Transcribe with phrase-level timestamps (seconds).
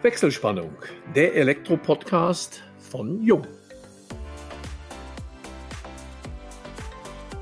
[0.00, 0.70] Wechselspannung,
[1.16, 3.44] der Elektro-Podcast von Jung.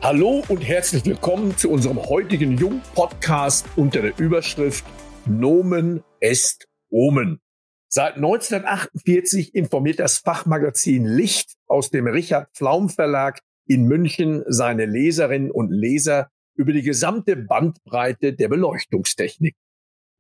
[0.01, 4.87] Hallo und herzlich willkommen zu unserem heutigen Jung-Podcast unter der Überschrift
[5.27, 7.41] Nomen est Omen.
[7.89, 15.51] Seit 1948 informiert das Fachmagazin Licht aus dem Richard Pflaum Verlag in München seine Leserinnen
[15.51, 19.55] und Leser über die gesamte Bandbreite der Beleuchtungstechnik.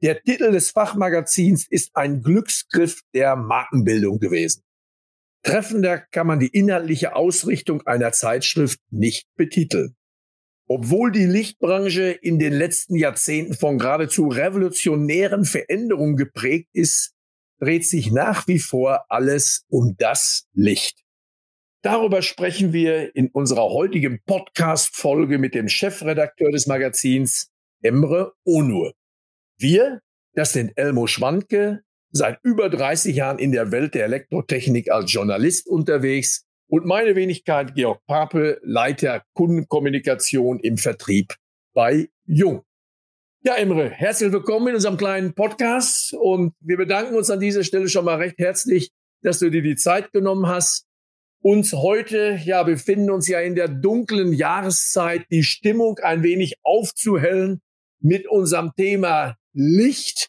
[0.02, 4.62] Der Titel des Fachmagazins ist ein Glücksgriff der Markenbildung gewesen.
[5.42, 9.96] Treffender kann man die inhaltliche Ausrichtung einer Zeitschrift nicht betiteln.
[10.68, 17.12] Obwohl die Lichtbranche in den letzten Jahrzehnten von geradezu revolutionären Veränderungen geprägt ist,
[17.60, 21.04] dreht sich nach wie vor alles um das Licht.
[21.82, 28.92] Darüber sprechen wir in unserer heutigen Podcast-Folge mit dem Chefredakteur des Magazins, Emre Onur.
[29.58, 30.00] Wir,
[30.34, 35.66] das sind Elmo Schwanke, seit über 30 Jahren in der Welt der Elektrotechnik als Journalist
[35.66, 41.34] unterwegs und meine Wenigkeit Georg Pape, Leiter Kundenkommunikation im Vertrieb
[41.72, 42.64] bei Jung.
[43.44, 47.88] Ja, Emre, herzlich willkommen in unserem kleinen Podcast und wir bedanken uns an dieser Stelle
[47.88, 48.90] schon mal recht herzlich,
[49.22, 50.84] dass du dir die Zeit genommen hast,
[51.40, 57.62] uns heute, ja, befinden uns ja in der dunklen Jahreszeit, die Stimmung ein wenig aufzuhellen
[58.00, 60.28] mit unserem Thema Licht.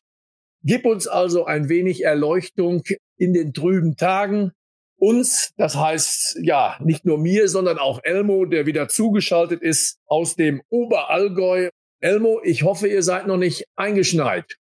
[0.63, 2.83] Gib uns also ein wenig Erleuchtung
[3.17, 4.53] in den trüben Tagen.
[4.99, 10.35] Uns, das heißt ja nicht nur mir, sondern auch Elmo, der wieder zugeschaltet ist aus
[10.35, 11.69] dem Oberallgäu.
[11.99, 14.55] Elmo, ich hoffe, ihr seid noch nicht eingeschneit.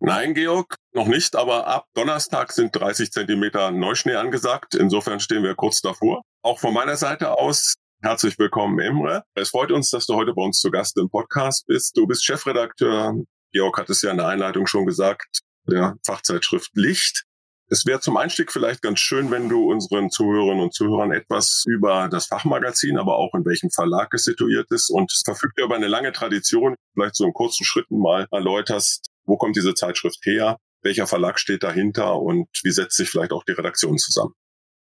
[0.00, 4.74] Nein, Georg, noch nicht, aber ab Donnerstag sind 30 Zentimeter Neuschnee angesagt.
[4.74, 6.22] Insofern stehen wir kurz davor.
[6.42, 9.22] Auch von meiner Seite aus herzlich willkommen, Emre.
[9.34, 11.96] Es freut uns, dass du heute bei uns zu Gast im Podcast bist.
[11.96, 13.14] Du bist Chefredakteur,
[13.52, 17.24] Georg hat es ja in der Einleitung schon gesagt, der Fachzeitschrift Licht.
[17.70, 22.08] Es wäre zum Einstieg vielleicht ganz schön, wenn du unseren Zuhörerinnen und Zuhörern etwas über
[22.08, 25.88] das Fachmagazin, aber auch in welchem Verlag es situiert ist und es verfügt über eine
[25.88, 30.56] lange Tradition, vielleicht so in kurzen Schritten mal erläuterst, wo kommt diese Zeitschrift her?
[30.82, 34.32] Welcher Verlag steht dahinter und wie setzt sich vielleicht auch die Redaktion zusammen?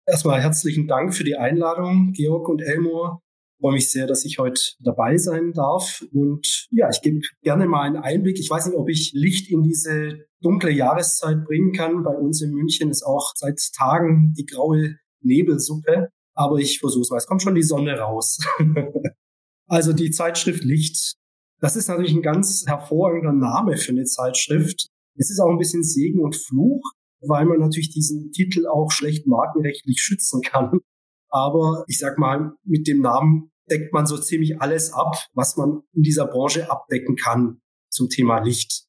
[0.06, 3.22] Erstmal herzlichen Dank für die Einladung, Georg und Elmor.
[3.60, 6.04] Freue mich sehr, dass ich heute dabei sein darf.
[6.12, 8.40] Und ja, ich gebe gerne mal einen Einblick.
[8.40, 12.04] Ich weiß nicht, ob ich Licht in diese dunkle Jahreszeit bringen kann.
[12.04, 16.10] Bei uns in München ist auch seit Tagen die graue Nebelsuppe.
[16.34, 17.18] Aber ich versuche es mal.
[17.18, 18.40] Es kommt schon die Sonne raus.
[19.68, 21.16] also die Zeitschrift Licht
[21.60, 24.88] das ist natürlich ein ganz hervorragender Name für eine Zeitschrift.
[25.16, 26.84] Es ist auch ein bisschen Segen und Fluch,
[27.22, 30.80] weil man natürlich diesen Titel auch schlecht markenrechtlich schützen kann.
[31.36, 35.82] Aber ich sag mal, mit dem Namen deckt man so ziemlich alles ab, was man
[35.92, 37.60] in dieser Branche abdecken kann
[37.90, 38.86] zum Thema Licht.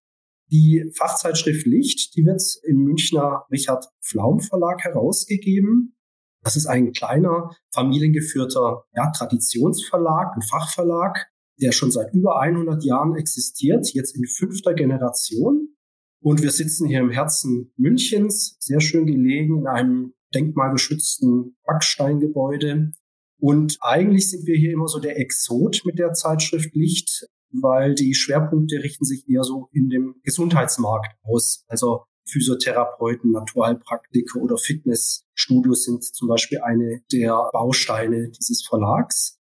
[0.53, 5.97] Die Fachzeitschrift Licht, die wird im Münchner Richard Pflaum Verlag herausgegeben.
[6.45, 11.27] Das ist ein kleiner, familiengeführter ja, Traditionsverlag, ein Fachverlag,
[11.61, 15.75] der schon seit über 100 Jahren existiert, jetzt in fünfter Generation.
[16.21, 22.93] Und wir sitzen hier im Herzen Münchens, sehr schön gelegen in einem denkmalgeschützten Backsteingebäude.
[23.39, 28.15] Und eigentlich sind wir hier immer so der Exot mit der Zeitschrift Licht, weil die
[28.15, 31.65] Schwerpunkte richten sich eher so in dem Gesundheitsmarkt aus.
[31.69, 39.39] Also Physiotherapeuten, Naturheilpraktiker oder Fitnessstudios sind zum Beispiel eine der Bausteine dieses Verlags.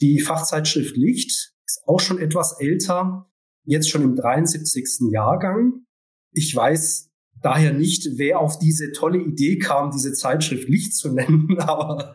[0.00, 3.30] Die Fachzeitschrift Licht ist auch schon etwas älter,
[3.64, 5.10] jetzt schon im 73.
[5.12, 5.86] Jahrgang.
[6.32, 7.10] Ich weiß
[7.42, 12.14] daher nicht, wer auf diese tolle Idee kam, diese Zeitschrift Licht zu nennen, aber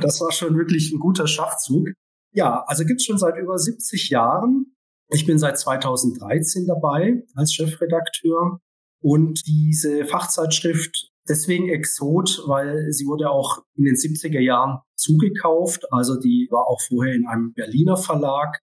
[0.00, 1.88] das war schon wirklich ein guter Schachzug.
[2.32, 4.76] Ja, also gibt's schon seit über 70 Jahren.
[5.10, 8.60] Ich bin seit 2013 dabei als Chefredakteur
[9.02, 15.84] und diese Fachzeitschrift deswegen Exot, weil sie wurde auch in den 70er Jahren zugekauft.
[15.90, 18.60] Also die war auch vorher in einem Berliner Verlag,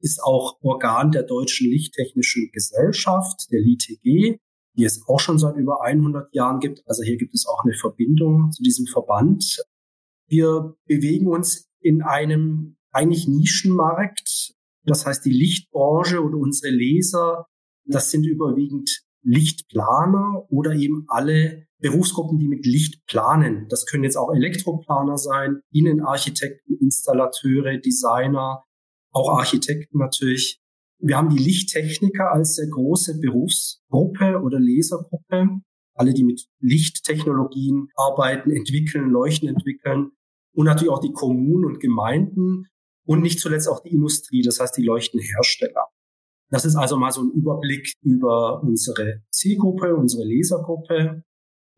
[0.00, 4.38] ist auch Organ der Deutschen Lichttechnischen Gesellschaft, der LITG,
[4.78, 6.82] die es auch schon seit über 100 Jahren gibt.
[6.86, 9.62] Also hier gibt es auch eine Verbindung zu diesem Verband.
[10.28, 14.54] Wir bewegen uns in einem eigentlich Nischenmarkt.
[14.84, 17.46] Das heißt, die Lichtbranche oder unsere Leser,
[17.84, 23.66] das sind überwiegend Lichtplaner oder eben alle Berufsgruppen, die mit Licht planen.
[23.68, 28.64] Das können jetzt auch Elektroplaner sein, Innenarchitekten, Installateure, Designer,
[29.12, 30.60] auch Architekten natürlich.
[31.00, 35.48] Wir haben die Lichttechniker als sehr große Berufsgruppe oder Lesergruppe.
[35.94, 40.10] Alle, die mit Lichttechnologien arbeiten, entwickeln, Leuchten entwickeln.
[40.52, 42.66] Und natürlich auch die Kommunen und Gemeinden
[43.06, 45.86] und nicht zuletzt auch die Industrie, das heißt die Leuchtenhersteller.
[46.50, 51.22] Das ist also mal so ein Überblick über unsere Zielgruppe, unsere Lesergruppe.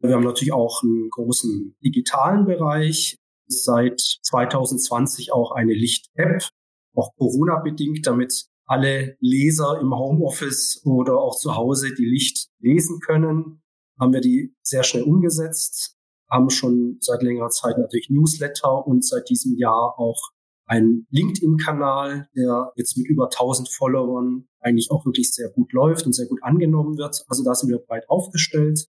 [0.01, 3.17] Wir haben natürlich auch einen großen digitalen Bereich.
[3.47, 6.49] Seit 2020 auch eine Licht-App,
[6.95, 13.63] auch Corona-bedingt, damit alle Leser im Homeoffice oder auch zu Hause die Licht lesen können,
[13.99, 15.97] haben wir die sehr schnell umgesetzt,
[16.31, 20.31] haben schon seit längerer Zeit natürlich Newsletter und seit diesem Jahr auch
[20.67, 26.13] einen LinkedIn-Kanal, der jetzt mit über 1000 Followern eigentlich auch wirklich sehr gut läuft und
[26.13, 27.25] sehr gut angenommen wird.
[27.27, 28.87] Also da sind wir breit aufgestellt.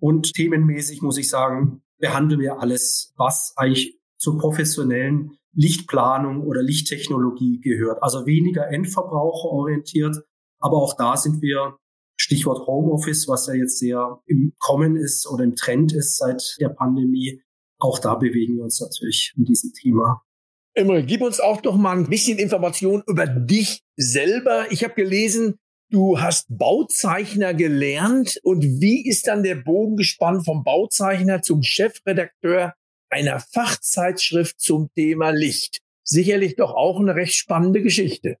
[0.00, 7.60] Und themenmäßig muss ich sagen, behandeln wir alles, was eigentlich zur professionellen Lichtplanung oder Lichttechnologie
[7.60, 8.02] gehört.
[8.02, 10.16] Also weniger endverbraucherorientiert.
[10.60, 11.76] Aber auch da sind wir,
[12.20, 16.68] Stichwort Homeoffice, was ja jetzt sehr im Kommen ist oder im Trend ist seit der
[16.68, 17.40] Pandemie.
[17.78, 20.22] Auch da bewegen wir uns natürlich in diesem Thema.
[20.74, 24.66] Imre, gib uns auch doch mal ein bisschen Information über dich selber.
[24.70, 25.58] Ich habe gelesen,
[25.90, 32.74] du hast Bauzeichner gelernt und wie ist dann der Bogen gespannt vom Bauzeichner zum Chefredakteur
[33.10, 35.80] einer Fachzeitschrift zum Thema Licht?
[36.04, 38.38] Sicherlich doch auch eine recht spannende Geschichte.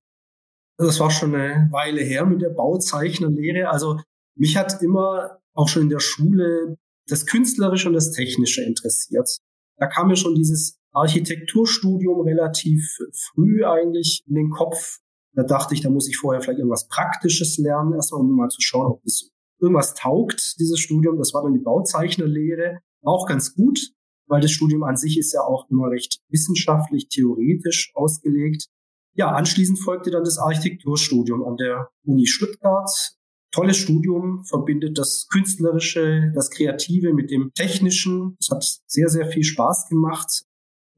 [0.78, 3.68] Das war schon eine Weile her mit der Bauzeichnerlehre.
[3.68, 4.00] Also
[4.36, 6.76] mich hat immer auch schon in der Schule
[7.08, 9.28] das Künstlerische und das Technische interessiert.
[9.76, 14.98] Da kam mir schon dieses Architekturstudium relativ früh eigentlich in den Kopf.
[15.32, 18.60] Da dachte ich, da muss ich vorher vielleicht irgendwas Praktisches lernen, erstmal um mal zu
[18.60, 19.30] schauen, ob es
[19.60, 21.18] irgendwas taugt, dieses Studium.
[21.18, 22.80] Das war dann die Bauzeichnerlehre.
[23.04, 23.78] auch ganz gut,
[24.28, 28.66] weil das Studium an sich ist ja auch immer recht wissenschaftlich, theoretisch ausgelegt.
[29.14, 32.90] Ja, anschließend folgte dann das Architekturstudium an der Uni Stuttgart.
[33.50, 38.36] Tolles Studium, verbindet das Künstlerische, das Kreative mit dem Technischen.
[38.38, 40.44] Es hat sehr, sehr viel Spaß gemacht.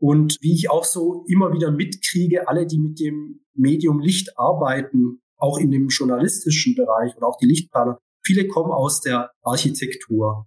[0.00, 5.20] Und wie ich auch so immer wieder mitkriege, alle, die mit dem Medium Licht arbeiten,
[5.36, 10.46] auch in dem journalistischen Bereich oder auch die Lichtplaner, viele kommen aus der Architektur.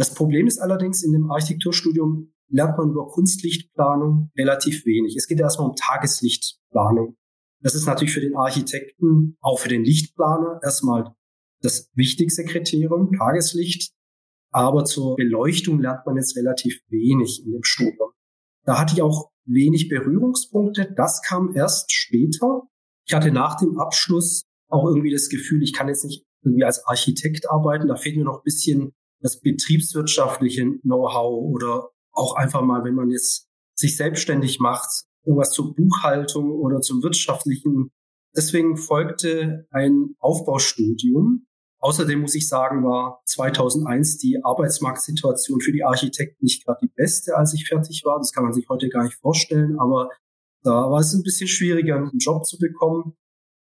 [0.00, 5.14] Das Problem ist allerdings, in dem Architekturstudium lernt man über Kunstlichtplanung relativ wenig.
[5.14, 7.18] Es geht erstmal um Tageslichtplanung.
[7.62, 11.14] Das ist natürlich für den Architekten, auch für den Lichtplaner erstmal
[11.60, 13.92] das wichtigste Kriterium, Tageslicht.
[14.50, 18.12] Aber zur Beleuchtung lernt man jetzt relativ wenig in dem Studium.
[18.64, 20.94] Da hatte ich auch wenig Berührungspunkte.
[20.96, 22.62] Das kam erst später.
[23.06, 26.86] Ich hatte nach dem Abschluss auch irgendwie das Gefühl, ich kann jetzt nicht irgendwie als
[26.86, 27.86] Architekt arbeiten.
[27.86, 33.10] Da fehlt mir noch ein bisschen das betriebswirtschaftliche Know-how oder auch einfach mal, wenn man
[33.10, 37.90] jetzt sich selbstständig macht, irgendwas zur Buchhaltung oder zum wirtschaftlichen.
[38.34, 41.46] Deswegen folgte ein Aufbaustudium
[41.80, 47.36] Außerdem muss ich sagen, war 2001 die Arbeitsmarktsituation für die Architekten nicht gerade die beste,
[47.36, 48.18] als ich fertig war.
[48.18, 50.10] Das kann man sich heute gar nicht vorstellen, aber
[50.62, 53.14] da war es ein bisschen schwieriger, einen Job zu bekommen.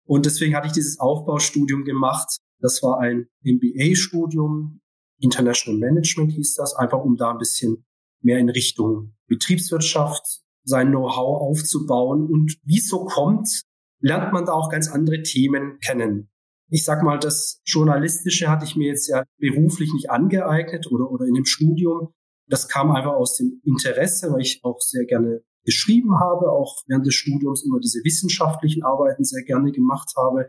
[0.05, 2.38] Und deswegen hatte ich dieses Aufbaustudium gemacht.
[2.60, 4.81] Das war ein MBA-Studium,
[5.20, 7.85] International Management hieß das, einfach um da ein bisschen
[8.20, 12.26] mehr in Richtung Betriebswirtschaft sein Know-how aufzubauen.
[12.26, 13.62] Und wie es so kommt,
[14.00, 16.31] lernt man da auch ganz andere Themen kennen
[16.70, 21.26] ich sag mal, das Journalistische hatte ich mir jetzt ja beruflich nicht angeeignet oder, oder
[21.26, 22.12] in dem Studium.
[22.47, 27.06] Das kam einfach aus dem Interesse, weil ich auch sehr gerne geschrieben habe, auch während
[27.06, 30.49] des Studiums immer diese wissenschaftlichen Arbeiten sehr gerne gemacht habe.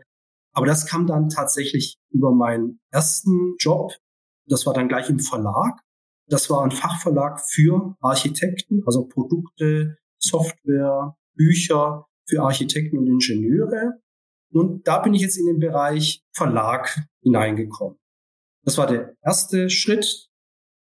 [0.52, 3.92] Aber das kam dann tatsächlich über meinen ersten Job.
[4.50, 5.80] Das war dann gleich im Verlag.
[6.26, 14.00] Das war ein Fachverlag für Architekten, also Produkte, Software, Bücher für Architekten und Ingenieure.
[14.52, 17.98] Und da bin ich jetzt in den Bereich Verlag hineingekommen.
[18.64, 20.28] Das war der erste Schritt.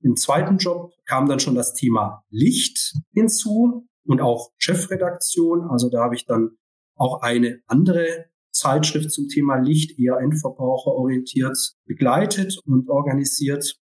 [0.00, 5.68] Im zweiten Job kam dann schon das Thema Licht hinzu und auch Chefredaktion.
[5.70, 6.56] Also da habe ich dann
[6.94, 8.27] auch eine andere
[8.58, 13.78] Zeitschrift zum Thema Licht, eher endverbraucherorientiert, begleitet und organisiert.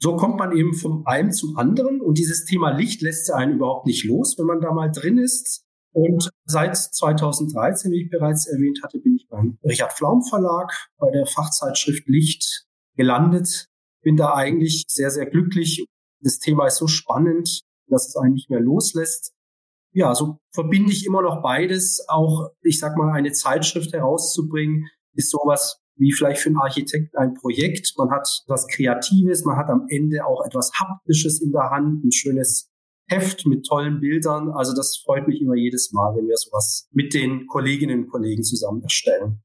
[0.00, 3.86] So kommt man eben vom einen zum anderen und dieses Thema Licht lässt einen überhaupt
[3.86, 5.64] nicht los, wenn man da mal drin ist.
[5.92, 11.10] Und seit 2013, wie ich bereits erwähnt hatte, bin ich beim Richard Flaum Verlag bei
[11.10, 13.66] der Fachzeitschrift Licht gelandet.
[14.02, 15.84] Bin da eigentlich sehr, sehr glücklich.
[16.20, 19.32] Das Thema ist so spannend, dass es einen nicht mehr loslässt.
[19.98, 22.06] Ja, so verbinde ich immer noch beides.
[22.06, 27.34] Auch, ich sag mal, eine Zeitschrift herauszubringen, ist sowas wie vielleicht für einen Architekten ein
[27.34, 27.94] Projekt.
[27.98, 32.12] Man hat was Kreatives, man hat am Ende auch etwas Haptisches in der Hand, ein
[32.12, 32.70] schönes
[33.08, 34.50] Heft mit tollen Bildern.
[34.50, 38.44] Also das freut mich immer jedes Mal, wenn wir sowas mit den Kolleginnen und Kollegen
[38.44, 39.42] zusammen erstellen.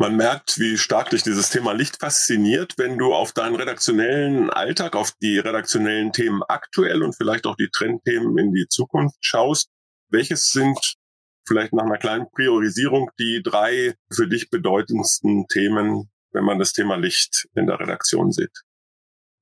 [0.00, 4.94] Man merkt, wie stark dich dieses Thema Licht fasziniert, wenn du auf deinen redaktionellen Alltag,
[4.94, 9.70] auf die redaktionellen Themen aktuell und vielleicht auch die Trendthemen in die Zukunft schaust.
[10.08, 10.78] Welches sind
[11.48, 16.94] vielleicht nach einer kleinen Priorisierung die drei für dich bedeutendsten Themen, wenn man das Thema
[16.94, 18.56] Licht in der Redaktion sieht.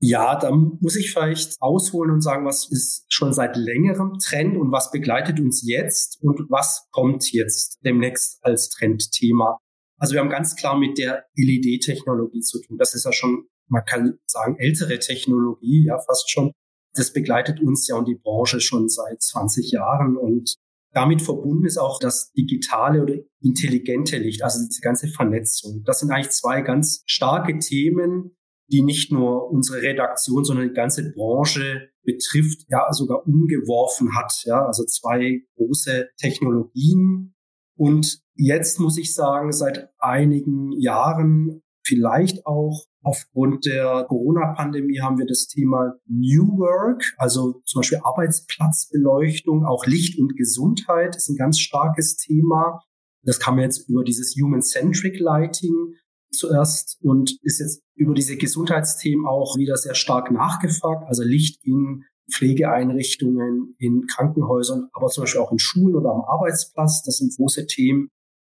[0.00, 4.72] Ja, da muss ich vielleicht ausholen und sagen, was ist schon seit längerem Trend und
[4.72, 9.58] was begleitet uns jetzt und was kommt jetzt demnächst als Trendthema.
[9.98, 12.76] Also wir haben ganz klar mit der LED-Technologie zu tun.
[12.78, 16.52] Das ist ja schon, man kann sagen, ältere Technologie, ja, fast schon.
[16.94, 20.56] Das begleitet uns ja und die Branche schon seit 20 Jahren und
[20.92, 25.82] damit verbunden ist auch das digitale oder intelligente Licht, also diese ganze Vernetzung.
[25.84, 28.34] Das sind eigentlich zwei ganz starke Themen,
[28.72, 34.32] die nicht nur unsere Redaktion, sondern die ganze Branche betrifft, ja sogar umgeworfen hat.
[34.44, 37.34] Ja, also zwei große Technologien.
[37.76, 45.26] Und jetzt muss ich sagen, seit einigen Jahren, vielleicht auch aufgrund der Corona-Pandemie, haben wir
[45.26, 51.60] das Thema New Work, also zum Beispiel Arbeitsplatzbeleuchtung, auch Licht und Gesundheit ist ein ganz
[51.60, 52.80] starkes Thema.
[53.22, 55.94] Das man jetzt über dieses Human-Centric Lighting
[56.32, 61.04] zuerst und ist jetzt über diese Gesundheitsthemen auch wieder sehr stark nachgefragt.
[61.06, 67.02] Also Licht in Pflegeeinrichtungen, in Krankenhäusern, aber zum Beispiel auch in Schulen oder am Arbeitsplatz.
[67.02, 68.08] Das sind große Themen.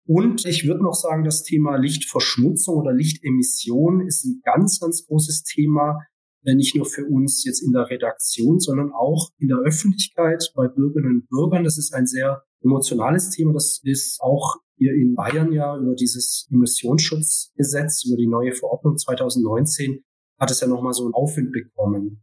[0.07, 5.45] Und ich würde noch sagen, das Thema Lichtverschmutzung oder Lichtemission ist ein ganz, ganz großes
[5.45, 5.99] Thema,
[6.43, 11.21] nicht nur für uns jetzt in der Redaktion, sondern auch in der Öffentlichkeit bei Bürgerinnen
[11.21, 11.65] und Bürgern.
[11.65, 13.55] Das ist ein sehr emotionales Thema.
[13.55, 20.05] Das ist auch hier in Bayern ja über dieses Emissionsschutzgesetz, über die neue Verordnung 2019,
[20.39, 22.23] hat es ja nochmal so einen Aufwind bekommen.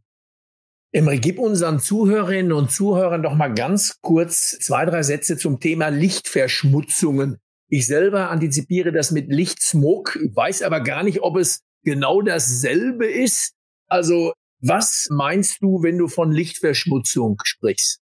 [0.94, 5.88] Emre, gib unseren Zuhörerinnen und Zuhörern doch mal ganz kurz zwei, drei Sätze zum Thema
[5.88, 7.38] Lichtverschmutzungen.
[7.70, 13.54] Ich selber antizipiere das mit Lichtsmog, weiß aber gar nicht, ob es genau dasselbe ist.
[13.88, 18.00] Also, was meinst du, wenn du von Lichtverschmutzung sprichst?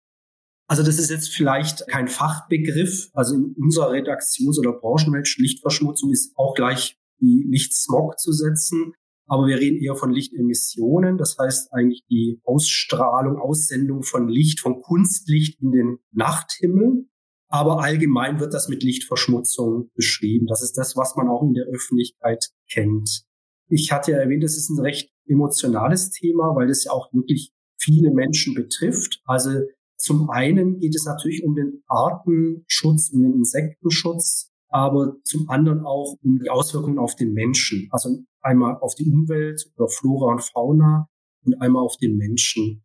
[0.67, 3.09] Also das ist jetzt vielleicht kein Fachbegriff.
[3.13, 8.95] Also in unserer Redaktions- oder Branchenwelt Lichtverschmutzung ist auch gleich wie Lichtsmog zu setzen.
[9.31, 11.17] Aber wir reden eher von Lichtemissionen.
[11.17, 17.07] Das heißt eigentlich die Ausstrahlung, Aussendung von Licht, von Kunstlicht in den Nachthimmel.
[17.47, 20.47] Aber allgemein wird das mit Lichtverschmutzung beschrieben.
[20.49, 23.23] Das ist das, was man auch in der Öffentlichkeit kennt.
[23.69, 27.53] Ich hatte ja erwähnt, das ist ein recht emotionales Thema, weil das ja auch wirklich
[27.79, 29.23] viele Menschen betrifft.
[29.27, 29.61] Also
[29.97, 36.17] zum einen geht es natürlich um den Artenschutz, um den Insektenschutz, aber zum anderen auch
[36.23, 37.89] um die Auswirkungen auf den Menschen.
[37.91, 41.09] Also einmal auf die Umwelt oder Flora und Fauna
[41.45, 42.85] und einmal auf den Menschen.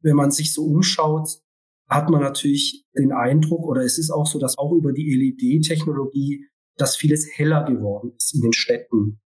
[0.00, 1.40] Wenn man sich so umschaut,
[1.88, 6.46] hat man natürlich den Eindruck, oder es ist auch so, dass auch über die LED-Technologie,
[6.76, 9.20] dass vieles heller geworden ist in den Städten.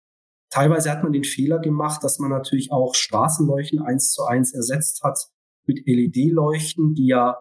[0.50, 5.02] Teilweise hat man den Fehler gemacht, dass man natürlich auch Straßenleuchten eins zu eins ersetzt
[5.02, 5.18] hat
[5.66, 7.36] mit LED-Leuchten, die ja,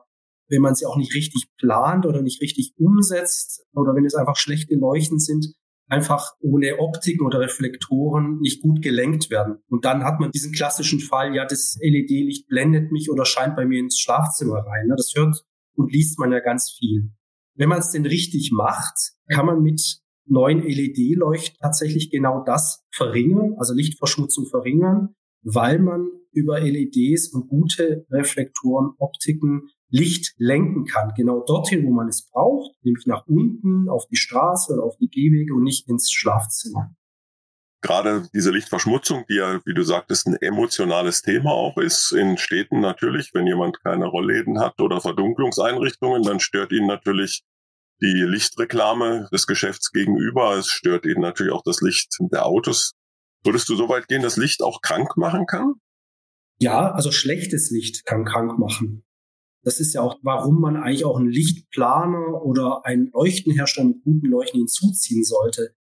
[0.50, 4.36] wenn man sie auch nicht richtig plant oder nicht richtig umsetzt oder wenn es einfach
[4.36, 5.54] schlechte Leuchten sind,
[5.90, 9.58] einfach ohne Optiken oder Reflektoren nicht gut gelenkt werden.
[9.70, 13.66] Und dann hat man diesen klassischen Fall, ja, das LED-Licht blendet mich oder scheint bei
[13.66, 14.88] mir ins Schlafzimmer rein.
[14.88, 14.96] Ne?
[14.98, 15.44] Das hört
[15.76, 17.12] und liest man ja ganz viel.
[17.56, 23.56] Wenn man es denn richtig macht, kann man mit neuen LED-Leuchten tatsächlich genau das verringern,
[23.58, 31.14] also Lichtverschmutzung verringern, weil man über LEDs und gute Reflektoren, Optiken Licht lenken kann.
[31.16, 35.10] Genau dorthin, wo man es braucht, nämlich nach unten, auf die Straße oder auf die
[35.10, 36.94] Gehwege und nicht ins Schlafzimmer.
[37.82, 42.80] Gerade diese Lichtverschmutzung, die ja, wie du sagtest, ein emotionales Thema auch ist, in Städten
[42.80, 47.44] natürlich, wenn jemand keine Rollläden hat oder Verdunklungseinrichtungen, dann stört ihn natürlich
[48.02, 50.56] die Lichtreklame des Geschäfts gegenüber.
[50.58, 52.94] Es stört ihn natürlich auch das Licht der Autos.
[53.44, 55.76] Würdest du so weit gehen, dass Licht auch krank machen kann?
[56.60, 59.04] Ja, also schlechtes Licht kann krank machen.
[59.68, 64.28] Das ist ja auch, warum man eigentlich auch einen Lichtplaner oder einen Leuchtenhersteller mit guten
[64.28, 65.76] Leuchten hinzuziehen sollte.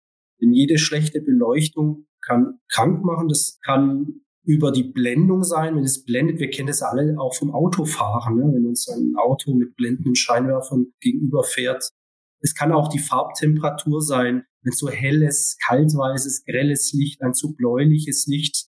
[0.40, 3.26] Denn jede schlechte Beleuchtung kann krank machen.
[3.26, 6.38] Das kann über die Blendung sein, wenn es blendet.
[6.38, 8.52] Wir kennen das alle auch vom Autofahren, ne?
[8.54, 11.90] wenn uns ein Auto mit blendenden Scheinwerfern gegenüber fährt.
[12.38, 18.28] Es kann auch die Farbtemperatur sein, wenn so helles, kaltweißes, grelles Licht, ein zu bläuliches
[18.28, 18.68] Licht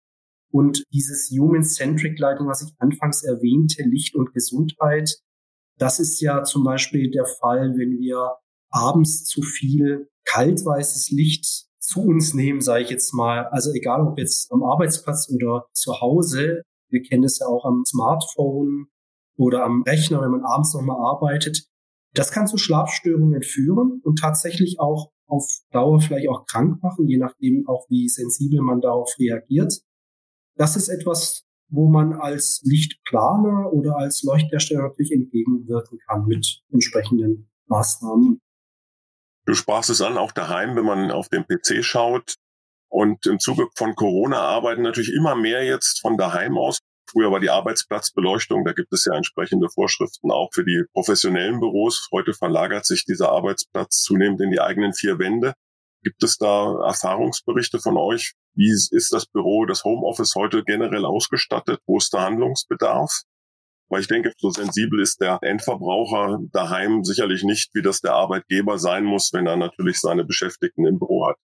[0.56, 5.18] und dieses Human-Centric Lighting, was ich anfangs erwähnte, Licht und Gesundheit,
[5.78, 8.36] das ist ja zum Beispiel der Fall, wenn wir
[8.70, 13.46] abends zu viel kaltweißes Licht zu uns nehmen, sage ich jetzt mal.
[13.48, 16.62] Also egal ob jetzt am Arbeitsplatz oder zu Hause.
[16.88, 18.86] Wir kennen das ja auch am Smartphone
[19.36, 21.66] oder am Rechner, wenn man abends nochmal arbeitet.
[22.14, 27.18] Das kann zu Schlafstörungen führen und tatsächlich auch auf Dauer vielleicht auch krank machen, je
[27.18, 29.82] nachdem auch wie sensibel man darauf reagiert.
[30.56, 37.50] Das ist etwas, wo man als Lichtplaner oder als Leuchthersteller natürlich entgegenwirken kann mit entsprechenden
[37.66, 38.40] Maßnahmen.
[39.46, 42.36] Du sprachst es an, auch daheim, wenn man auf dem PC schaut.
[42.88, 46.78] Und im Zuge von Corona arbeiten natürlich immer mehr jetzt von daheim aus.
[47.08, 52.08] Früher war die Arbeitsplatzbeleuchtung, da gibt es ja entsprechende Vorschriften auch für die professionellen Büros.
[52.10, 55.54] Heute verlagert sich dieser Arbeitsplatz zunehmend in die eigenen vier Wände.
[56.02, 58.32] Gibt es da Erfahrungsberichte von euch?
[58.56, 61.80] Wie ist das Büro, das Homeoffice heute generell ausgestattet?
[61.86, 63.22] Wo ist der Handlungsbedarf?
[63.88, 68.78] Weil ich denke, so sensibel ist der Endverbraucher daheim sicherlich nicht, wie das der Arbeitgeber
[68.78, 71.36] sein muss, wenn er natürlich seine Beschäftigten im Büro hat.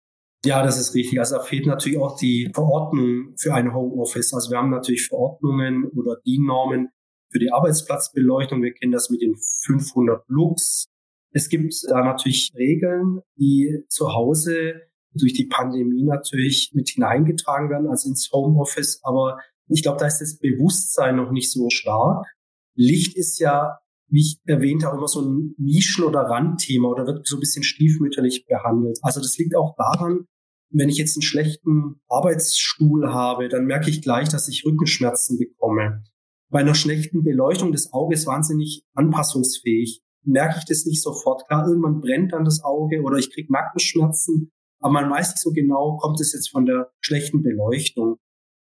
[0.44, 1.20] Ja, das ist richtig.
[1.20, 4.34] Also da fehlt natürlich auch die Verordnung für ein Homeoffice.
[4.34, 6.88] Also wir haben natürlich Verordnungen oder DIN-Normen
[7.30, 8.62] für die Arbeitsplatzbeleuchtung.
[8.62, 10.86] Wir kennen das mit den 500 Lux.
[11.30, 14.80] Es gibt da natürlich Regeln, die zu Hause
[15.14, 19.00] durch die Pandemie natürlich mit hineingetragen werden, also ins Homeoffice.
[19.02, 19.38] Aber
[19.68, 22.26] ich glaube, da ist das Bewusstsein noch nicht so stark.
[22.74, 23.78] Licht ist ja,
[24.08, 27.62] wie ich erwähnt habe, immer so ein Nischen- oder Randthema oder wird so ein bisschen
[27.62, 28.98] stiefmütterlich behandelt.
[29.02, 30.26] Also das liegt auch daran,
[30.72, 36.02] wenn ich jetzt einen schlechten Arbeitsstuhl habe, dann merke ich gleich, dass ich Rückenschmerzen bekomme.
[36.48, 40.02] Bei einer schlechten Beleuchtung des Auges wahnsinnig anpassungsfähig.
[40.24, 41.46] Merke ich das nicht sofort.
[41.46, 44.50] Klar, irgendwann brennt dann das Auge oder ich kriege Nackenschmerzen,
[44.82, 48.16] aber man weiß nicht so genau, kommt es jetzt von der schlechten Beleuchtung.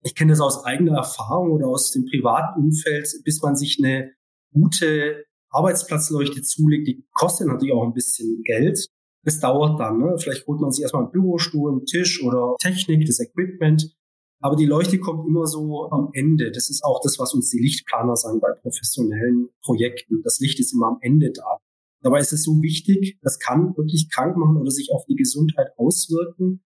[0.02, 4.12] Ich kenne das aus eigener Erfahrung oder aus dem privaten Umfeld, bis man sich eine
[4.52, 8.86] gute Arbeitsplatzleuchte zulegt, die kostet natürlich auch ein bisschen Geld.
[9.24, 9.98] Das dauert dann.
[9.98, 10.16] Ne?
[10.18, 13.94] Vielleicht holt man sich erstmal einen Bürostuhl, einen Tisch oder Technik, das Equipment.
[14.40, 16.52] Aber die Leuchte kommt immer so am Ende.
[16.52, 20.22] Das ist auch das, was uns die Lichtplaner sagen bei professionellen Projekten.
[20.22, 21.58] Das Licht ist immer am Ende da.
[22.02, 25.68] Dabei ist es so wichtig, das kann wirklich krank machen oder sich auf die Gesundheit
[25.76, 26.62] auswirken.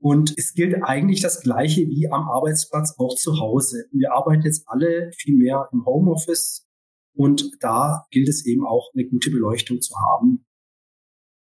[0.00, 3.84] Und es gilt eigentlich das Gleiche wie am Arbeitsplatz auch zu Hause.
[3.92, 6.66] Wir arbeiten jetzt alle viel mehr im Homeoffice
[7.14, 10.44] und da gilt es eben auch eine gute Beleuchtung zu haben.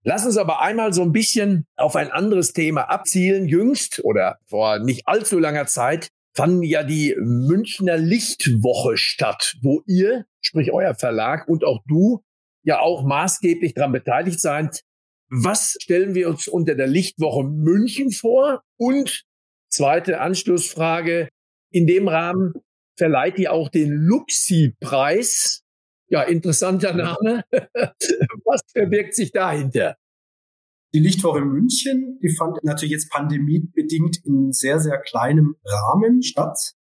[0.04, 3.48] Lass uns aber einmal so ein bisschen auf ein anderes Thema abzielen.
[3.48, 10.26] Jüngst oder vor nicht allzu langer Zeit fand ja die Münchner Lichtwoche statt, wo ihr,
[10.42, 12.24] sprich euer Verlag und auch du,
[12.64, 14.82] ja auch maßgeblich daran beteiligt seid.
[15.30, 18.64] Was stellen wir uns unter der Lichtwoche München vor?
[18.78, 19.24] Und
[19.70, 21.30] zweite Anschlussfrage,
[21.72, 22.54] in dem Rahmen
[22.98, 25.64] verleiht ihr auch den Luxi-Preis
[26.10, 27.44] ja, interessanter Name.
[27.52, 29.96] Was verbirgt sich dahinter?
[30.94, 36.74] Die Lichtwoche München, die fand natürlich jetzt pandemiebedingt in sehr, sehr kleinem Rahmen statt.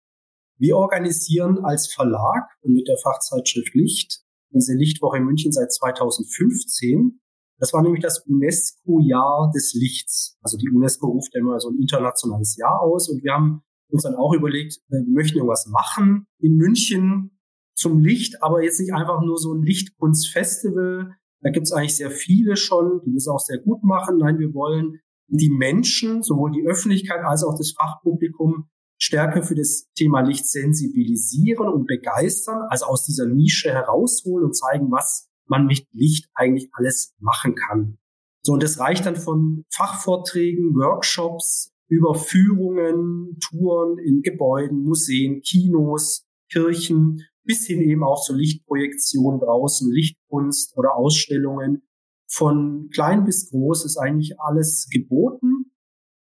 [0.57, 4.21] Wir organisieren als Verlag und mit der Fachzeitschrift Licht
[4.53, 7.19] diese Lichtwoche München seit 2015.
[7.59, 10.37] Das war nämlich das UNESCO-Jahr des Lichts.
[10.41, 14.03] Also die UNESCO ruft ja immer so ein internationales Jahr aus und wir haben uns
[14.03, 17.37] dann auch überlegt, äh, wir möchten irgendwas machen in München,
[17.73, 21.15] zum Licht, aber jetzt nicht einfach nur so ein Lichtkunstfestival.
[21.41, 24.17] Da gibt es eigentlich sehr viele schon, die das auch sehr gut machen.
[24.17, 29.87] Nein, wir wollen die Menschen, sowohl die Öffentlichkeit als auch das Fachpublikum, stärker für das
[29.95, 35.85] Thema Licht sensibilisieren und begeistern, also aus dieser Nische herausholen und zeigen, was man mit
[35.91, 37.97] Licht eigentlich alles machen kann.
[38.43, 46.25] So, und das reicht dann von Fachvorträgen, Workshops, über Führungen, Touren in Gebäuden, Museen, Kinos,
[46.51, 51.81] Kirchen bis hin eben auch zur Lichtprojektion draußen, Lichtkunst oder Ausstellungen.
[52.29, 55.71] Von klein bis groß ist eigentlich alles geboten.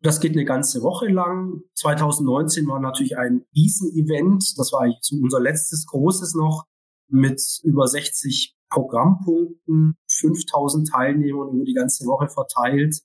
[0.03, 1.63] Das geht eine ganze Woche lang.
[1.75, 4.59] 2019 war natürlich ein Riesenevent.
[4.59, 6.67] Das war eigentlich so unser letztes großes noch
[7.09, 13.01] mit über 60 Programmpunkten, 5000 Teilnehmern über die ganze Woche verteilt.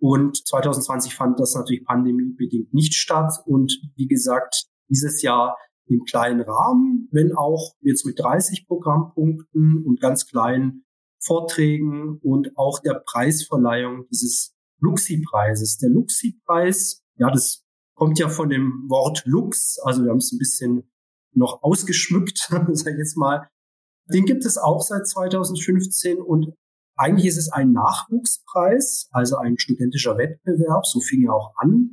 [0.00, 3.42] Und 2020 fand das natürlich pandemiebedingt nicht statt.
[3.46, 10.00] Und wie gesagt, dieses Jahr im kleinen Rahmen, wenn auch jetzt mit 30 Programmpunkten und
[10.00, 10.84] ganz kleinen
[11.20, 15.78] Vorträgen und auch der Preisverleihung dieses Luxi-Preises.
[15.78, 17.64] Der Luxi-Preis, ja, das
[17.94, 20.90] kommt ja von dem Wort Lux, also wir haben es ein bisschen
[21.34, 22.38] noch ausgeschmückt,
[22.72, 23.48] sag ich jetzt mal.
[24.12, 26.54] Den gibt es auch seit 2015 und
[26.96, 31.92] eigentlich ist es ein Nachwuchspreis, also ein studentischer Wettbewerb, so fing er auch an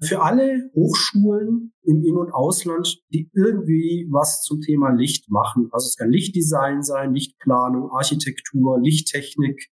[0.00, 5.68] für alle Hochschulen im In- und Ausland, die irgendwie was zum Thema Licht machen.
[5.72, 9.70] Also es kann Lichtdesign sein, Lichtplanung, Architektur, Lichttechnik,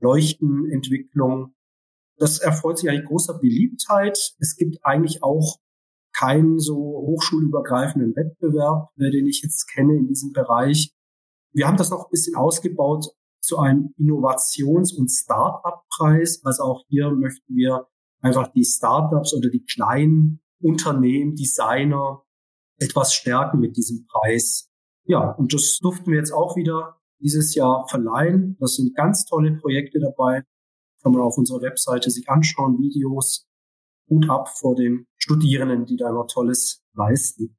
[0.00, 1.54] Leuchtenentwicklung.
[2.16, 4.34] Das erfreut sich eigentlich großer Beliebtheit.
[4.38, 5.58] Es gibt eigentlich auch
[6.12, 10.92] keinen so hochschulübergreifenden Wettbewerb, äh, den ich jetzt kenne in diesem Bereich.
[11.52, 13.06] Wir haben das noch ein bisschen ausgebaut
[13.40, 16.40] zu einem Innovations- und Start-up-Preis.
[16.44, 17.88] Also auch hier möchten wir
[18.20, 22.22] einfach die Startups oder die kleinen Unternehmen, Designer
[22.78, 24.70] etwas stärken mit diesem Preis.
[25.04, 28.56] Ja, und das durften wir jetzt auch wieder dieses Jahr verleihen.
[28.60, 30.44] Das sind ganz tolle Projekte dabei
[31.04, 33.46] Kann man auf unserer Webseite sich anschauen, Videos.
[34.08, 37.58] Hut ab vor den Studierenden, die da immer Tolles leisten.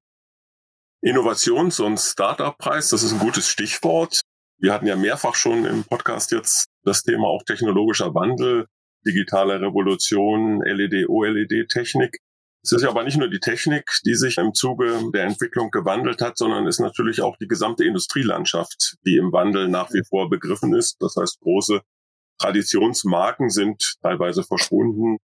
[1.03, 4.21] Innovations- und Startup-Preis, das ist ein gutes Stichwort.
[4.58, 8.65] Wir hatten ja mehrfach schon im Podcast jetzt das Thema auch technologischer Wandel,
[9.05, 12.17] digitale Revolution, LED, OLED-Technik.
[12.63, 16.21] Es ist ja aber nicht nur die Technik, die sich im Zuge der Entwicklung gewandelt
[16.21, 20.73] hat, sondern ist natürlich auch die gesamte Industrielandschaft, die im Wandel nach wie vor begriffen
[20.73, 20.97] ist.
[20.99, 21.81] Das heißt, große
[22.39, 25.17] Traditionsmarken sind teilweise verschwunden,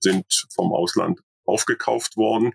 [0.00, 2.52] sind vom Ausland aufgekauft worden.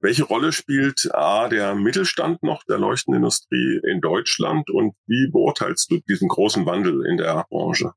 [0.00, 6.00] Welche Rolle spielt A, der Mittelstand noch der Leuchtenindustrie in Deutschland und wie beurteilst du
[6.08, 7.92] diesen großen Wandel in der Branche?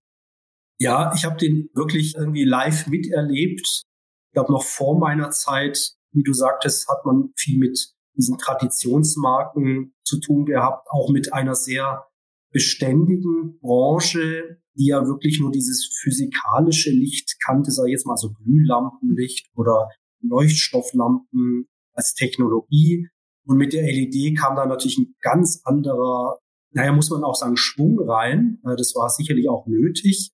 [0.77, 3.65] Ja, ich habe den wirklich irgendwie live miterlebt.
[3.65, 9.95] Ich glaube, noch vor meiner Zeit, wie du sagtest, hat man viel mit diesen Traditionsmarken
[10.03, 12.05] zu tun gehabt, auch mit einer sehr
[12.51, 19.49] beständigen Branche, die ja wirklich nur dieses physikalische Licht kannte, sei jetzt mal so Glühlampenlicht
[19.55, 19.89] oder
[20.21, 23.07] Leuchtstofflampen als Technologie.
[23.45, 26.39] Und mit der LED kam da natürlich ein ganz anderer,
[26.71, 28.59] naja, muss man auch sagen, Schwung rein.
[28.63, 30.31] Das war sicherlich auch nötig.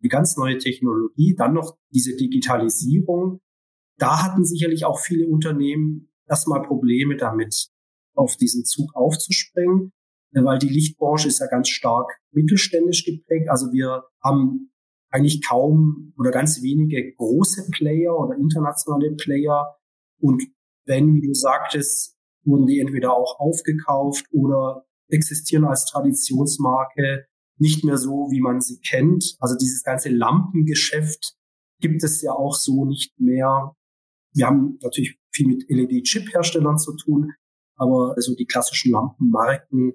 [0.00, 1.34] Eine ganz neue Technologie.
[1.36, 3.40] Dann noch diese Digitalisierung.
[3.98, 7.68] Da hatten sicherlich auch viele Unternehmen erstmal Probleme damit,
[8.14, 9.92] auf diesen Zug aufzuspringen,
[10.32, 13.48] weil die Lichtbranche ist ja ganz stark mittelständisch geprägt.
[13.48, 14.70] Also wir haben
[15.10, 19.76] eigentlich kaum oder ganz wenige große Player oder internationale Player.
[20.20, 20.42] Und
[20.84, 27.26] wenn, wie du sagtest, wurden die entweder auch aufgekauft oder existieren als Traditionsmarke
[27.58, 29.36] nicht mehr so, wie man sie kennt.
[29.40, 31.34] Also dieses ganze Lampengeschäft
[31.80, 33.74] gibt es ja auch so nicht mehr.
[34.34, 37.32] Wir haben natürlich viel mit LED-Chip-Herstellern zu tun,
[37.76, 39.94] aber also die klassischen Lampenmarken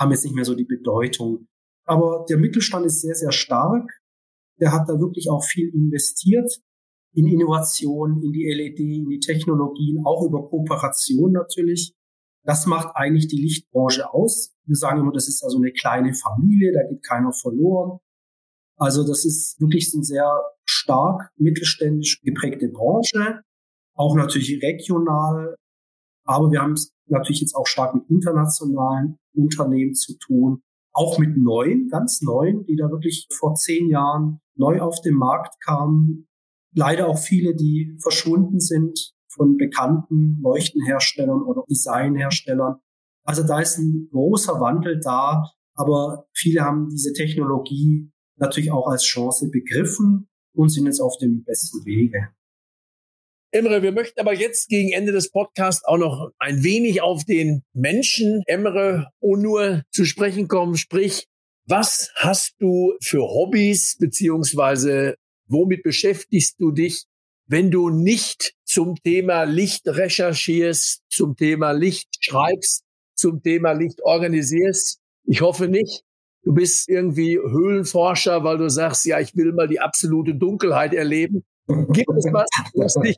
[0.00, 1.46] haben jetzt nicht mehr so die Bedeutung.
[1.84, 3.88] Aber der Mittelstand ist sehr, sehr stark.
[4.58, 6.50] Der hat da wirklich auch viel investiert
[7.12, 11.94] in Innovation, in die LED, in die Technologien, auch über Kooperation natürlich.
[12.44, 14.54] Das macht eigentlich die Lichtbranche aus.
[14.64, 17.98] Wir sagen immer, das ist also eine kleine Familie, da geht keiner verloren.
[18.76, 23.42] Also das ist wirklich eine sehr stark mittelständisch geprägte Branche,
[23.94, 25.56] auch natürlich regional.
[26.30, 30.62] Aber wir haben es natürlich jetzt auch stark mit internationalen Unternehmen zu tun,
[30.92, 35.60] auch mit neuen, ganz neuen, die da wirklich vor zehn Jahren neu auf den Markt
[35.64, 36.28] kamen,
[36.72, 42.76] leider auch viele, die verschwunden sind von bekannten Leuchtenherstellern oder Designherstellern.
[43.24, 49.02] Also da ist ein großer Wandel da, aber viele haben diese Technologie natürlich auch als
[49.02, 52.28] Chance begriffen und sind jetzt auf dem besten Wege.
[53.52, 57.62] Emre, wir möchten aber jetzt gegen Ende des Podcasts auch noch ein wenig auf den
[57.72, 60.76] Menschen Emre Onur zu sprechen kommen.
[60.76, 61.26] Sprich,
[61.66, 65.16] was hast du für Hobbys beziehungsweise
[65.50, 67.06] Womit beschäftigst du dich,
[67.48, 72.84] wenn du nicht zum Thema Licht recherchierst, zum Thema Licht schreibst,
[73.16, 75.00] zum Thema Licht organisierst?
[75.24, 76.04] Ich hoffe nicht.
[76.44, 81.42] Du bist irgendwie Höhlenforscher, weil du sagst, ja, ich will mal die absolute Dunkelheit erleben.
[81.66, 83.16] Gibt es was, was dich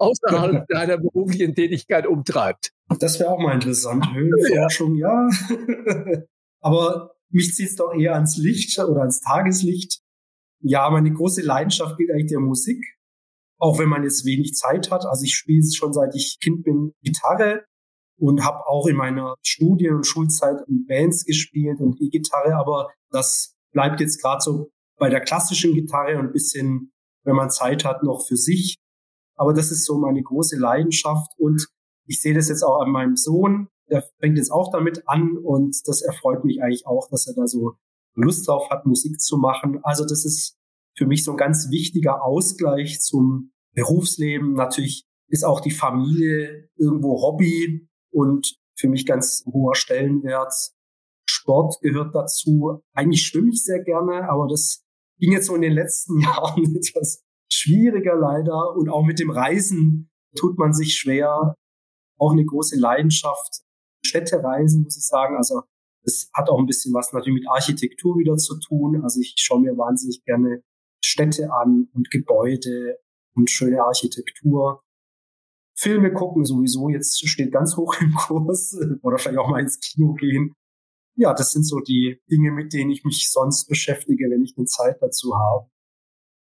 [0.00, 2.72] außerhalb deiner beruflichen Tätigkeit umtreibt?
[2.98, 4.06] Das wäre auch mal interessant.
[4.12, 5.28] Höhlenforschung, ja.
[5.28, 6.22] ja.
[6.60, 10.00] Aber mich zieht es doch eher ans Licht oder ans Tageslicht.
[10.62, 12.84] Ja, meine große Leidenschaft gilt eigentlich der Musik.
[13.58, 15.04] Auch wenn man jetzt wenig Zeit hat.
[15.06, 17.64] Also ich spiele schon seit ich Kind bin Gitarre
[18.18, 22.54] und habe auch in meiner Studien- und Schulzeit in Bands gespielt und E-Gitarre.
[22.56, 26.92] Aber das bleibt jetzt gerade so bei der klassischen Gitarre und ein bisschen,
[27.24, 28.76] wenn man Zeit hat, noch für sich.
[29.40, 31.66] Aber das ist so meine große Leidenschaft und
[32.06, 33.68] ich sehe das jetzt auch an meinem Sohn.
[33.88, 37.46] Der fängt jetzt auch damit an und das erfreut mich eigentlich auch, dass er da
[37.46, 37.72] so
[38.14, 39.80] Lust drauf hat, Musik zu machen.
[39.82, 40.58] Also das ist
[40.94, 44.52] für mich so ein ganz wichtiger Ausgleich zum Berufsleben.
[44.52, 50.52] Natürlich ist auch die Familie irgendwo Hobby und für mich ganz hoher Stellenwert.
[51.24, 52.82] Sport gehört dazu.
[52.92, 54.84] Eigentlich schwimme ich sehr gerne, aber das
[55.18, 58.74] ging jetzt so in den letzten Jahren etwas schwieriger leider.
[58.76, 61.54] Und auch mit dem Reisen tut man sich schwer.
[62.18, 63.62] Auch eine große Leidenschaft.
[64.04, 65.36] Städtereisen, muss ich sagen.
[65.36, 65.62] Also
[66.02, 69.02] es hat auch ein bisschen was natürlich mit Architektur wieder zu tun.
[69.02, 70.62] Also ich schaue mir wahnsinnig gerne
[71.04, 72.98] Städte an und Gebäude
[73.34, 74.82] und schöne Architektur.
[75.76, 80.14] Filme gucken sowieso jetzt steht ganz hoch im Kurs oder vielleicht auch mal ins Kino
[80.14, 80.54] gehen.
[81.16, 84.66] Ja, das sind so die Dinge, mit denen ich mich sonst beschäftige, wenn ich eine
[84.66, 85.70] Zeit dazu habe.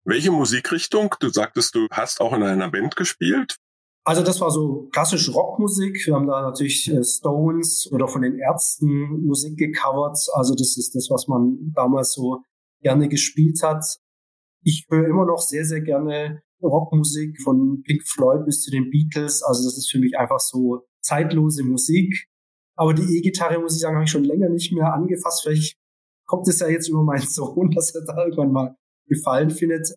[0.04, 1.14] Welche Musikrichtung?
[1.20, 3.58] Du sagtest, du hast auch in einer Band gespielt.
[4.04, 6.08] Also das war so klassische Rockmusik.
[6.08, 10.18] Wir haben da natürlich äh, Stones oder von den Ärzten Musik gecovert.
[10.34, 12.42] Also das ist das, was man damals so
[12.82, 13.86] gerne gespielt hat.
[14.64, 19.44] ich höre immer noch sehr, sehr gerne Rockmusik von Pink Floyd bis zu den Beatles.
[19.44, 22.28] Also das ist für mich einfach so zeitlose Musik.
[22.76, 25.44] Aber die E-Gitarre, muss ich sagen, habe ich schon länger nicht mehr angefasst.
[25.44, 25.78] Vielleicht
[26.26, 28.76] kommt es ja jetzt über meinen Sohn, dass er da irgendwann mal
[29.12, 29.94] Gefallen findet.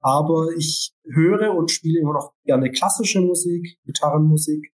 [0.00, 4.72] Aber ich höre und spiele immer noch gerne klassische Musik, Gitarrenmusik.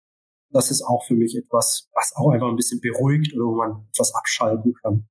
[0.52, 3.88] Das ist auch für mich etwas, was auch einfach ein bisschen beruhigt oder wo man
[3.94, 5.08] etwas abschalten kann.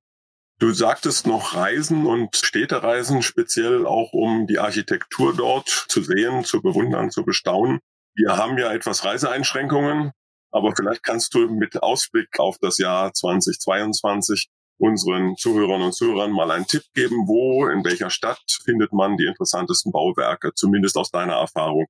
[0.59, 6.61] Du sagtest noch Reisen und Städtereisen, speziell auch um die Architektur dort zu sehen, zu
[6.61, 7.79] bewundern, zu bestaunen.
[8.13, 10.11] Wir haben ja etwas Reiseeinschränkungen,
[10.51, 14.49] aber vielleicht kannst du mit Ausblick auf das Jahr 2022
[14.79, 19.25] unseren Zuhörern und Zuhörern mal einen Tipp geben, wo, in welcher Stadt findet man die
[19.25, 21.85] interessantesten Bauwerke, zumindest aus deiner Erfahrung?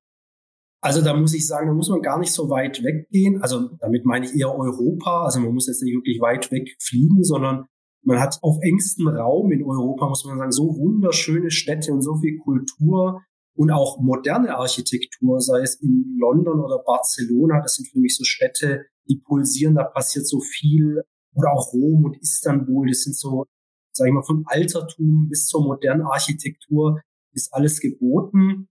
[0.82, 3.41] Also da muss ich sagen, da muss man gar nicht so weit weggehen.
[3.41, 5.25] Also damit meine ich eher Europa.
[5.25, 7.65] Also man muss jetzt nicht wirklich weit weg fliegen, sondern
[8.04, 12.15] man hat auf engstem Raum in Europa, muss man sagen, so wunderschöne Städte und so
[12.15, 13.21] viel Kultur
[13.56, 17.62] und auch moderne Architektur, sei es in London oder Barcelona.
[17.62, 21.04] Das sind für mich so Städte, die pulsieren, da passiert so viel.
[21.33, 23.45] Oder auch Rom und Istanbul, das sind so,
[23.93, 27.01] sag ich mal, vom Altertum bis zur modernen Architektur
[27.33, 28.67] ist alles geboten.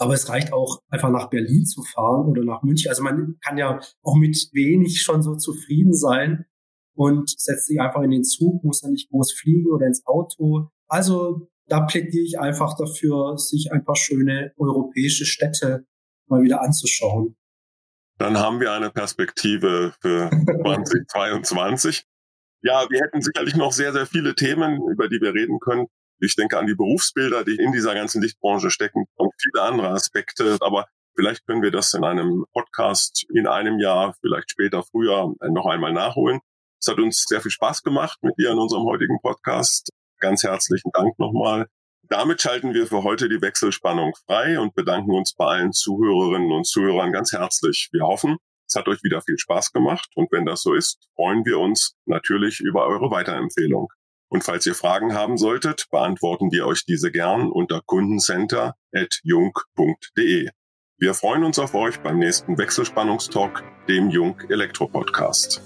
[0.00, 2.88] Aber es reicht auch einfach nach Berlin zu fahren oder nach München.
[2.88, 6.44] Also man kann ja auch mit wenig schon so zufrieden sein
[6.94, 10.68] und setzt sich einfach in den Zug, muss dann nicht groß fliegen oder ins Auto.
[10.86, 15.86] Also da plädiere ich einfach dafür, sich ein paar schöne europäische Städte
[16.26, 17.36] mal wieder anzuschauen.
[18.18, 20.30] Dann haben wir eine Perspektive für
[20.62, 22.04] 2022.
[22.62, 25.86] Ja, wir hätten sicherlich noch sehr, sehr viele Themen, über die wir reden können.
[26.20, 30.56] Ich denke an die Berufsbilder, die in dieser ganzen Lichtbranche stecken und viele andere Aspekte.
[30.60, 35.66] Aber vielleicht können wir das in einem Podcast in einem Jahr, vielleicht später, früher noch
[35.66, 36.40] einmal nachholen.
[36.80, 39.90] Es hat uns sehr viel Spaß gemacht mit dir in unserem heutigen Podcast.
[40.18, 41.68] Ganz herzlichen Dank nochmal.
[42.10, 46.66] Damit schalten wir für heute die Wechselspannung frei und bedanken uns bei allen Zuhörerinnen und
[46.66, 47.90] Zuhörern ganz herzlich.
[47.92, 51.44] Wir hoffen, es hat euch wieder viel Spaß gemacht und wenn das so ist, freuen
[51.44, 53.88] wir uns natürlich über eure Weiterempfehlung.
[54.30, 60.48] Und falls ihr Fragen haben solltet, beantworten wir euch diese gern unter kundencenter.jung.de.
[61.00, 65.62] Wir freuen uns auf euch beim nächsten Wechselspannungstalk, dem Jung Elektro Podcast.